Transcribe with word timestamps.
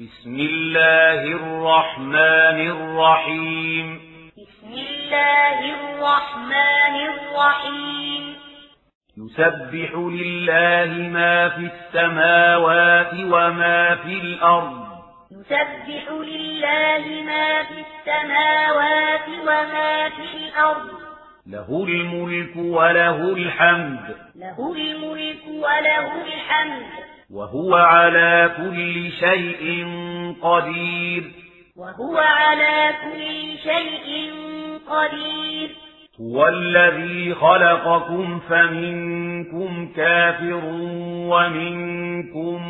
بسم 0.00 0.34
الله 0.34 1.22
الرحمن 1.22 2.58
الرحيم. 2.70 4.00
بسم 4.38 4.72
الله 4.72 5.58
الرحمن 5.74 6.96
الرحيم. 7.08 8.36
يسبح 9.16 9.90
لله 9.94 11.08
ما 11.08 11.48
في 11.48 11.70
السماوات 11.74 13.14
وما 13.14 13.94
في 13.94 14.12
الأرض. 14.12 14.88
يسبح 15.30 16.10
لله 16.10 17.22
ما 17.26 17.62
في 17.62 17.74
السماوات 17.80 19.28
وما 19.42 20.08
في 20.08 20.36
الأرض. 20.36 20.88
له 21.46 21.84
الملك 21.88 22.56
وله 22.56 23.32
الحمد. 23.32 24.16
له 24.36 24.74
الملك 24.76 25.42
وله 25.48 26.24
الحمد. 26.26 27.07
وهو 27.30 27.74
على 27.74 28.50
كل 28.56 29.10
شيء 29.10 29.86
قدير. 30.42 31.22
وهو 31.76 32.18
على 32.18 32.94
كل 33.04 33.58
شيء 33.62 34.32
قدير. 34.90 35.70
هو 36.20 36.48
الذي 36.48 37.34
خلقكم 37.34 38.40
فمنكم 38.40 39.92
كافر 39.96 40.60
ومنكم 41.30 42.62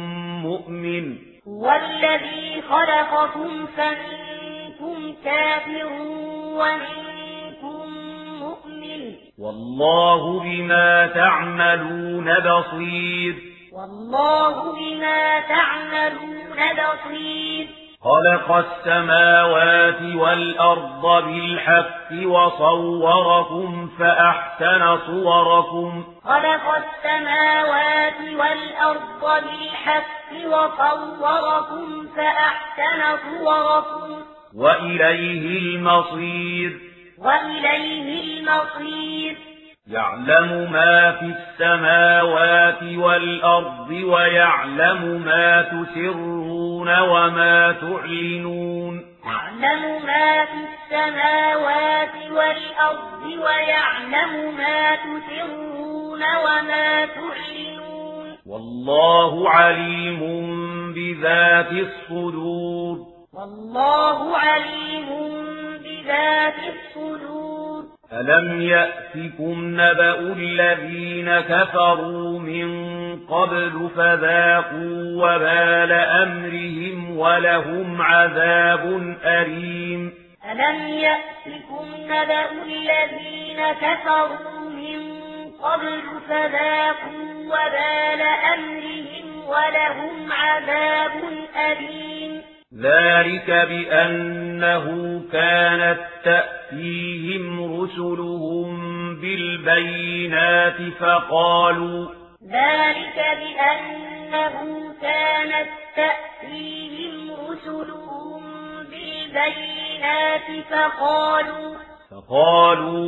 مؤمن. 0.42 1.16
هو 1.48 1.72
الذي 1.72 2.62
خلقكم 2.62 3.66
فمنكم 3.76 5.14
كافر 5.24 5.92
ومنكم 6.58 7.88
مؤمن. 8.40 9.14
والله 9.38 10.40
بما 10.40 11.06
تعملون 11.06 12.34
بصير. 12.34 13.57
والله 13.78 14.72
بما 14.72 15.40
تعملون 15.40 16.38
بصير. 16.56 17.66
خلق 18.04 18.52
السماوات 18.52 20.02
والأرض 20.02 21.24
بالحق 21.24 22.26
وصوركم 22.26 23.90
فأحسن 23.98 24.98
صوركم. 25.06 26.04
خلق 26.24 26.76
السماوات 26.76 28.20
والأرض 28.20 29.42
بالحق 29.44 30.32
وصوركم 30.46 32.06
فأحسن 32.16 33.18
صوركم. 33.28 34.22
وإليه 34.54 35.58
المصير. 35.58 36.80
وإليه 37.18 38.40
المصير. 38.40 39.57
يعلم 39.90 40.72
ما 40.72 41.12
في 41.12 41.24
السماوات 41.24 42.82
والأرض 42.82 43.90
ويعلم 43.90 45.22
ما 45.26 45.62
تسرون 45.62 47.00
وما 47.00 47.72
تعلنون. 47.72 49.04
يعلم 49.24 50.06
ما 50.06 50.44
في 50.44 50.52
السماوات 50.68 52.30
والأرض 52.30 53.22
ويعلم 53.24 54.54
ما 54.56 54.94
تسرون 54.94 56.22
وما 56.22 57.06
تعلنون. 57.06 58.38
والله 58.46 59.50
عليم 59.50 60.20
بذات 60.92 61.72
الصدور. 61.72 62.98
والله 63.32 64.36
عليم 64.36 65.08
بذات 65.84 66.54
الصدور. 66.54 67.37
ألم 68.12 68.60
يأتكم 68.60 69.80
نبأ 69.80 70.18
الذين 70.20 71.40
كفروا 71.40 72.38
من 72.38 72.68
قبل 73.26 73.90
فذاقوا 73.96 75.02
وبال 75.16 75.92
أمرهم 75.92 77.18
ولهم 77.18 78.02
عذاب 78.02 79.16
أليم 79.24 80.12
ألم 80.52 80.88
يأتكم 80.88 81.86
نبأ 82.04 82.50
الذين 82.66 83.72
كفروا 83.80 84.70
من 84.70 85.18
قبل 85.62 86.02
فذاقوا 86.28 87.28
وبال 87.44 88.22
أمرهم 88.54 89.48
ولهم 89.48 90.32
عذاب 90.32 91.12
أليم 91.70 92.37
ذلك 92.74 93.50
بأنه 93.50 94.84
كانت 95.32 96.00
تأتيهم 96.24 97.80
رسلهم 97.80 98.76
بالبينات 99.20 100.76
فقالوا 101.00 102.06
ذلك 102.44 103.16
بأنه 103.40 104.54
كانت 105.02 105.68
تأتيهم 105.96 107.30
رسلهم 107.50 108.42
بالبينات 108.90 110.64
فقالوا 110.70 111.76
فقالوا 112.10 112.98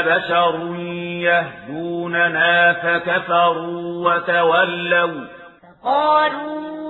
أبشر 0.00 0.76
يهدوننا 1.20 2.72
فكفروا 2.72 4.14
وتولوا 4.14 5.26
فقالوا 5.82 6.85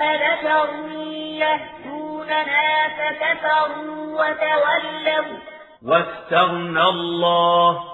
أبشر 0.00 0.68
يهدوننا 1.16 2.88
فكفروا 2.88 4.24
وتولوا. 4.24 5.38
واستغنى 5.82 6.82
الله. 6.82 7.84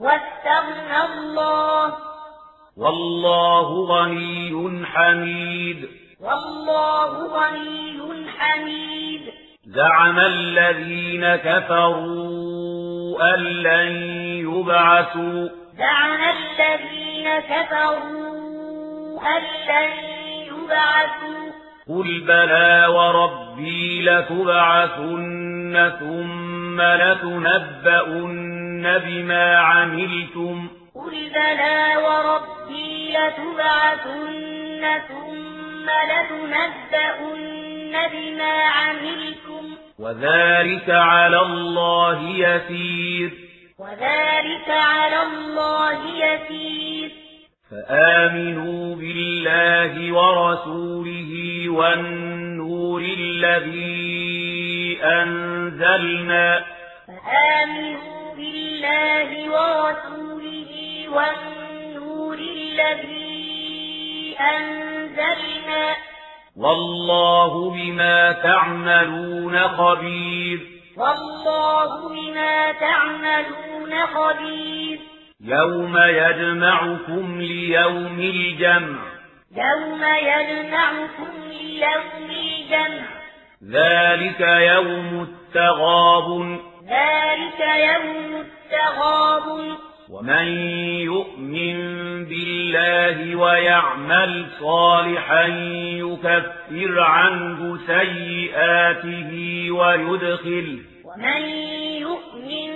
واستغنى 0.00 1.04
الله. 1.04 1.96
والله 2.76 3.86
غني 3.86 4.86
حميد. 4.86 5.88
والله 6.20 7.26
غني 7.26 8.30
حميد. 8.38 9.32
زعم 9.66 10.18
الذين 10.18 11.36
كفروا 11.36 13.34
أن 13.34 13.40
لن 13.42 13.92
يبعثوا. 14.48 15.48
زعم 15.78 16.20
الذين 16.22 17.38
كفروا 17.38 19.20
أن 19.36 19.42
لن 19.68 19.90
يبعثوا. 20.44 21.39
قل 21.90 22.20
بلى 22.20 22.86
وربي 22.86 24.02
لتبعثن 24.02 25.92
ثم 26.00 26.80
لتنبؤن 26.80 28.28
بما 28.98 29.56
عملتم 29.56 30.68
قل 30.94 31.30
بلى 31.34 31.96
وربي 31.96 33.10
لتبعثن 33.10 34.82
ثم 35.08 35.86
لتنبؤن 36.10 37.94
بما 38.12 38.62
عملتم 38.62 39.64
وذلك 39.98 40.90
على 40.90 41.40
الله 41.40 42.22
يسير 42.22 43.30
وذلك 43.78 44.68
على 44.68 45.22
الله 45.22 45.98
يسير 46.24 47.19
فآمنوا 47.70 48.96
بالله 48.96 50.12
ورسوله 50.12 51.64
والنور 51.68 53.00
الذي 53.18 54.98
أنزلنا. 55.02 56.64
فآمنوا 57.06 58.34
بالله 58.36 59.50
ورسوله 59.50 61.04
والنور 61.08 62.38
الذي 62.38 64.36
أنزلنا. 64.40 65.94
والله 66.56 67.70
بما 67.70 68.32
تعملون 68.32 69.58
خبير. 69.58 70.60
والله 70.96 72.08
بما 72.08 72.72
تعملون 72.72 74.06
خبير. 74.06 75.09
يوم 75.44 75.98
يجمعكم 75.98 77.40
ليوم 77.40 78.20
الجمع. 78.20 78.98
يوم 79.56 80.02
يجمعكم 80.04 81.30
ليوم 81.50 82.30
الجمع. 82.30 83.20
ذلك 83.68 84.40
يوم 84.40 85.22
التغاب 85.22 86.58
ذلك 86.88 87.60
يوم 87.60 88.44
التغاب 88.46 89.76
ومن 90.10 90.48
يؤمن 91.00 91.76
بالله 92.24 93.36
ويعمل 93.36 94.46
صالحا 94.60 95.46
يكفر 95.82 97.00
عنه 97.00 97.78
سيئاته 97.86 99.30
ويدخل 99.70 100.82
ومن 101.04 101.42
يؤمن 102.00 102.70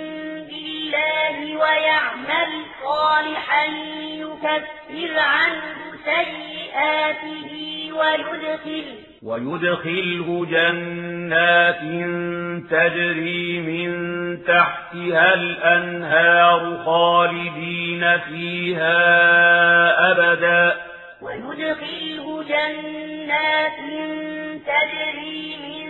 بالله 0.47 1.57
ويعمل 1.57 2.64
صالحا 2.85 3.65
يكفر 4.03 5.19
عنه 5.19 5.75
سيئاته 6.05 7.51
ويدخل 7.93 8.85
ويدخله 9.23 10.45
جنات 10.51 11.81
تجري 12.71 13.59
من 13.59 13.91
تحتها 14.43 15.33
الأنهار 15.33 16.83
خالدين 16.85 18.17
فيها 18.17 19.01
أبدا. 20.11 20.81
ويدخله 21.21 22.43
جنات 22.43 23.79
تجري 24.65 25.57
من 25.65 25.89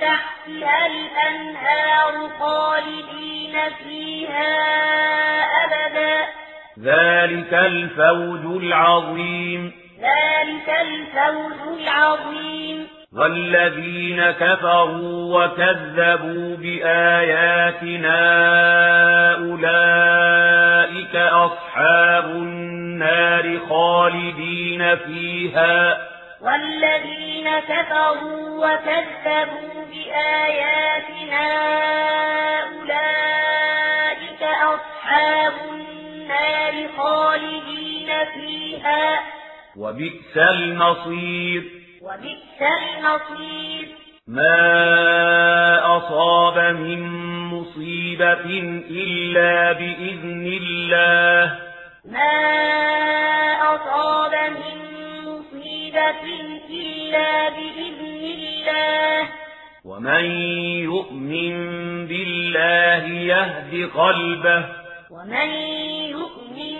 تحتها 0.00 0.86
الأنهار 0.86 2.28
خالدين 2.38 3.56
فيها 3.84 4.50
أبدا 4.76 4.79
ذلك 6.78 7.54
الفوز 7.54 8.62
العظيم 8.62 9.72
ذلك 10.00 10.68
الفوز 10.80 11.78
العظيم 11.80 12.86
والذين 13.12 14.30
كفروا 14.30 15.44
وكذبوا 15.44 16.56
بآياتنا 16.56 18.18
أولئك 19.34 21.16
أصحاب 21.16 22.24
النار 22.24 23.58
خالدين 23.68 24.96
فيها 24.96 25.98
والذين 26.40 27.50
كفروا 27.68 28.66
وكذبوا 28.66 29.84
بآياتنا 29.90 31.46
أولئك 32.62 34.42
أصحاب 34.42 35.39
فيها 38.80 39.20
وبئس 39.76 40.36
المصير. 40.36 41.62
وبئس 42.02 42.60
المصير. 42.60 43.88
ما 44.26 45.96
أصاب 45.96 46.76
من 46.76 47.00
مصيبة 47.48 48.46
إلا 48.90 49.72
بإذن 49.72 50.58
الله. 50.62 51.58
ما 52.04 52.32
أصاب 53.62 54.34
من 54.50 54.76
مصيبة 55.28 56.24
إلا 56.70 57.48
بإذن 57.48 58.22
الله. 58.24 59.28
ومن 59.84 60.24
يؤمن 60.84 61.54
بالله 62.06 63.04
يهد 63.06 63.90
قلبه. 63.90 64.64
ومن 65.10 65.50
يؤمن 66.10 66.78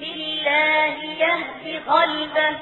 بالله 0.00 1.05
يهد 1.20 1.82
قلبه. 1.82 2.56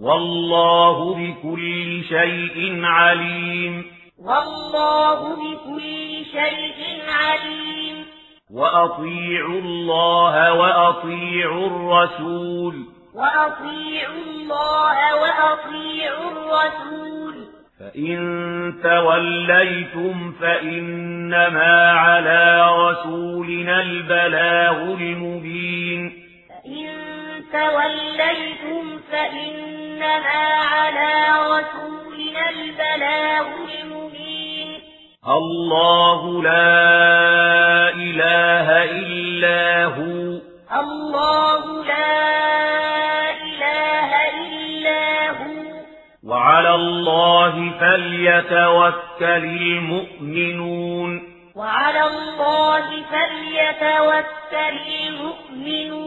والله 0.00 1.14
بكل 1.14 2.04
شيء 2.08 2.84
عليم. 2.84 3.84
والله 4.18 5.36
بكل 5.36 6.24
شيء 6.32 7.02
عليم. 7.08 8.06
وأطيعوا 8.50 9.60
الله 9.60 10.52
وأطيعوا 10.52 11.66
الرسول. 11.66 12.74
وأطيعوا 13.14 14.22
الله 14.26 15.14
وأطيعوا 15.14 16.30
الرسول. 16.30 17.34
فإن 17.80 18.74
توليتم 18.82 20.32
فإنما 20.32 21.90
على 21.90 22.70
رسولنا 22.78 23.80
البلاغ 23.82 24.76
المبين. 24.76 26.12
فإن 26.48 27.13
توليتم 27.54 28.98
فإنما 29.12 30.54
على 30.54 31.12
رسولنا 31.46 32.50
البلاغ 32.50 33.46
المبين. 33.80 34.80
الله 35.28 36.42
لا 36.42 37.88
إله 37.88 38.84
إلا 38.84 39.84
هو. 39.84 40.40
الله 40.80 41.84
لا 41.84 43.30
إله 43.30 44.10
إلا 44.40 45.30
هو. 45.30 45.84
وعلى 46.24 46.74
الله 46.74 47.70
فليتوكل 47.80 49.44
المؤمنون. 49.44 51.22
وعلى 51.56 52.00
الله 52.00 52.86
فليتوكل 53.12 54.78
المؤمنون. 55.08 56.03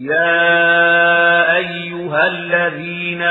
يا 0.00 1.56
أيها 1.56 2.26
الذين 2.26 3.22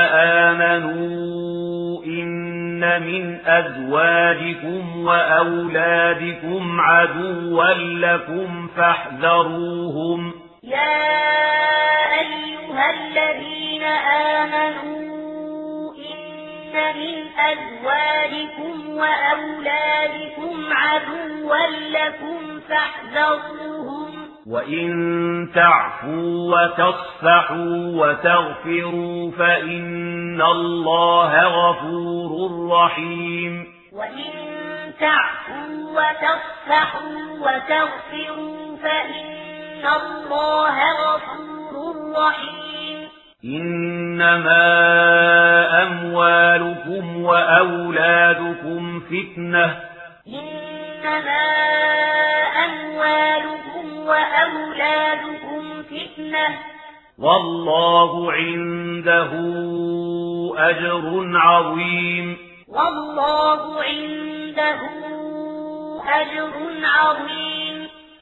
آمنوا 0.52 2.04
إن 2.04 3.02
من 3.02 3.38
أزواجكم 3.46 5.06
وأولادكم 5.06 6.80
عدوا 6.80 7.64
لكم 7.74 8.68
فاحذروهم 8.76 10.32
يا 10.64 10.98
أيها 12.20 12.90
الذين 12.90 13.82
آمنوا 14.42 15.94
إن 15.94 16.74
من 16.96 17.14
أزواجكم 17.38 18.88
وأولادكم 18.90 20.72
عدوا 20.72 21.66
لكم 21.90 22.60
فاحذروهم 22.68 23.87
وإن 24.48 25.48
تعفوا 25.54 26.54
وتصفحوا 26.54 27.76
وتغفروا 27.94 29.30
فإن 29.30 30.42
الله 30.42 31.42
غفور 31.42 32.68
رحيم 32.70 33.66
وإن 33.92 34.32
تعفوا 35.00 35.90
وتصفحوا 35.90 37.18
وتغفروا 37.40 38.76
فإن 38.76 39.86
الله 39.86 40.76
غفور 40.92 42.12
رحيم 42.18 43.08
إنما 43.44 44.62
أموالكم 45.82 47.22
وأولادكم 47.22 49.00
فتنة 49.00 49.76
إنما 50.28 51.42
أموالكم 52.64 53.67
وأولادكم 54.08 55.82
فتنة. 55.82 56.58
والله 57.18 58.32
عنده 58.32 59.32
أجر 60.58 61.30
عظيم. 61.34 62.36
والله 62.68 63.82
عنده 63.82 64.80
أجر 66.08 66.52
عظيم. 66.84 67.77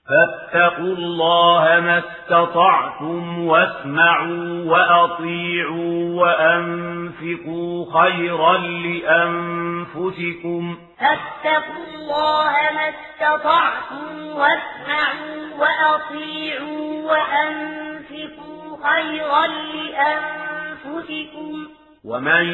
فاتقوا 0.08 0.94
الله 0.94 1.80
ما 1.80 1.98
استطعتم 1.98 3.46
واسمعوا 3.46 4.64
وأطيعوا 4.64 6.22
وأنفقوا 6.22 8.02
خيرا 8.02 8.56
لأنفسكم 8.86 10.76
فاتقوا 10.98 11.84
الله 11.94 12.52
ما 12.74 12.88
استطعتم 12.88 14.26
واسمعوا 14.26 15.36
وأطيعوا 15.58 17.10
وأنفقوا 17.10 18.76
خيرا 18.88 19.46
لأنفسكم. 19.74 21.54
ومن 22.04 22.44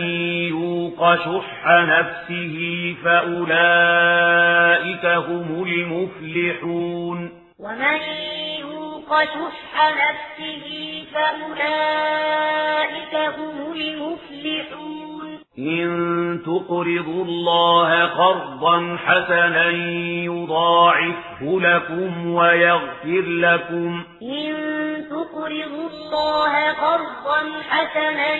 يوق 0.49 1.15
شح 1.15 1.67
نفسه 1.67 2.57
فأولئك 3.05 5.05
هم 5.07 5.65
المفلحون. 5.65 7.42
ومن 7.63 8.01
يوق 8.61 9.23
شح 9.23 9.91
نفسه 9.91 11.05
فأولئك 11.15 13.15
هم 13.15 13.73
المفلحون. 13.73 15.39
إن 15.59 16.43
تقرضوا 16.47 17.25
الله 17.25 18.05
قرضا 18.05 18.97
حسنا 19.05 19.69
يضاعفه 20.25 21.43
لكم 21.43 22.35
ويغفر 22.35 23.23
لكم. 23.27 24.05
إن 24.23 24.55
تقرضوا 25.11 25.91
الله 25.91 26.73
قرضا 26.73 27.53
حسنا 27.69 28.35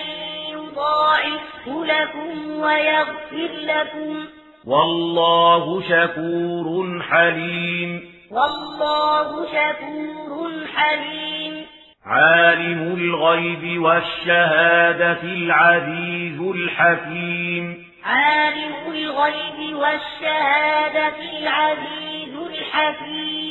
يضاعفه 0.51 1.85
لكم 1.85 2.59
ويغفر 2.59 3.49
لكم. 3.61 4.25
والله 4.65 5.81
شكور 5.81 7.01
حليم. 7.01 8.13
والله 8.33 9.45
شكور 9.45 10.67
حليم. 10.75 11.65
عالم 12.05 12.95
الغيب 12.97 13.81
والشهادة 13.81 15.23
العزيز 15.23 16.39
الحكيم. 16.41 17.85
عالم 18.03 18.91
الغيب 18.91 19.75
والشهادة 19.75 21.15
العزيز 21.39 22.35
الحكيم. 22.35 23.42